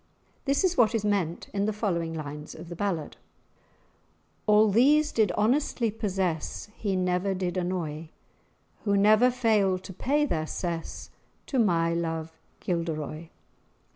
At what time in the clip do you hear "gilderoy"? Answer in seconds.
12.61-13.29